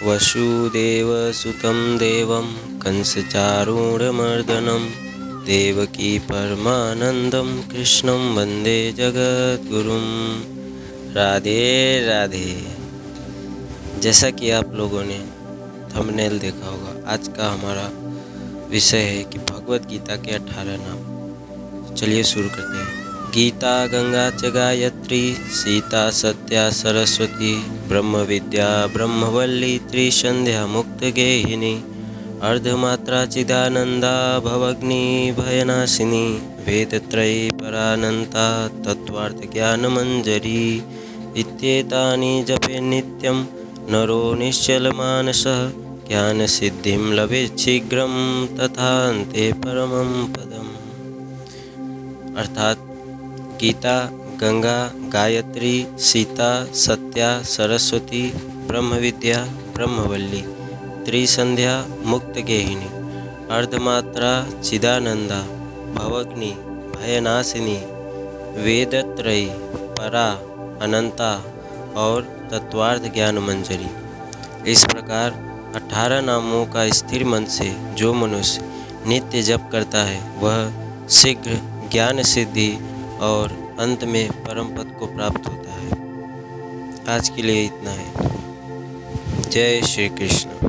वसुदेवसुतं 0.00 1.98
देवं 1.98 2.78
कंसचारूढमर्दनं 2.78 4.90
देवकी 5.44 6.18
परमानंदम 6.18 7.62
कृष्णं 7.72 8.34
वंदे 8.34 8.92
जगद्गुरुम 8.92 10.04
राधे 11.14 12.06
राधे। 12.06 12.66
जैसा 14.00 14.30
कि 14.30 14.50
आप 14.50 14.74
लोगों 14.74 15.02
ने 15.02 15.24
थंबनेल 15.94 16.38
देखा 16.38 16.66
होगा, 16.66 17.12
आज 17.12 17.28
का 17.28 17.52
हमारा 17.52 17.90
विषय 18.70 18.98
है 18.98 19.24
कि 19.24 19.38
भगवत 19.38 19.86
गीता 19.86 20.16
के 20.16 20.34
अठारह 20.34 20.76
नाम। 20.80 21.94
चलिए 21.94 22.24
शुरू 22.24 22.48
करते 22.48 22.78
हैं। 22.78 23.01
गीता, 23.34 23.86
गंगा 23.86 24.30
च 24.30 24.44
गायत्री, 24.44 25.34
सीता, 25.34 26.10
सत्या, 26.10 26.70
सरस्वती 26.70 27.64
ब्रह्म 27.88 28.16
विद्या 28.16 28.86
ब्रह्मवल्ली, 28.86 29.78
त्रिसंध्या 29.78 30.66
मुक्त 30.66 31.04
गेहिनी 31.04 31.84
अर्धमात्रा 32.42 33.26
चिदानंदा, 33.26 34.38
भवग्नि, 34.38 35.34
भयनाशिनी, 35.38 36.34
वेदत्रयी, 36.36 37.50
परानंता 37.50 38.68
तत्वार्थ 38.68 39.52
ज्ञान 39.52 39.86
मंजरी 39.86 40.82
इत्येतानि 41.36 42.44
जपे 42.48 42.80
नित्यं, 42.80 43.44
नरो 43.92 44.34
निश्चलमानसः, 44.34 45.70
ज्ञानसिद्धिं 46.08 47.12
लभेत् 47.12 47.60
शीघ्रं 47.60 48.46
तथान्ते 48.46 49.52
परमं 49.52 50.32
पदम्। 50.32 50.62
अर्थात 52.36 52.88
गीता, 53.62 53.98
गंगा, 54.40 54.78
गायत्री, 55.12 55.86
सीता, 55.98 56.64
सत्या, 56.74 57.42
सरस्वती 57.42 58.22
ब्रह्म 58.68 58.94
विद्या 58.94 59.44
ब्रह्मवल्ली, 59.74 60.40
त्रिसंध्या 61.06 61.74
मुक्त 62.04 62.38
गेहिनी 62.38 62.88
अर्धमात्रा, 63.50 64.32
चिदानंदा, 64.62 65.40
भवग्नि, 65.94 66.50
भयनाशिनी, 66.96 67.78
वेदत्रयी, 68.64 69.48
परा, 69.98 70.28
अनंता 70.82 71.32
और 71.96 72.22
तत्वार्थ 72.52 73.12
ज्ञान 73.14 73.38
मंजरी 73.38 73.90
इस 74.70 74.84
प्रकार 74.84 75.30
अठारह 75.76 76.20
नामों 76.20 76.66
का 76.66 76.88
स्थिर 76.88 77.24
मन 77.24 77.44
से 77.44 77.74
जो 77.94 78.14
मनुष्य 78.14 78.70
नित्य 79.06 79.42
जप 79.42 79.68
करता 79.72 80.02
है, 80.02 80.20
वह 80.40 81.08
शीघ्र 81.08 81.60
ज्ञान 81.92 82.22
सिद्धि 82.22 82.70
और 83.22 83.76
अंत 83.78 84.04
में 84.04 84.30
परम 84.30 84.68
पद 84.68 84.96
को 84.98 85.06
प्राप्त 85.06 85.46
होता 85.48 85.72
है। 85.72 85.90
आज 87.16 87.28
के 87.28 87.42
लिए 87.42 87.64
इतना 87.64 87.90
है। 87.90 88.12
जय 89.50 89.82
श्री 89.82 90.08
कृष्ण। 90.08 90.61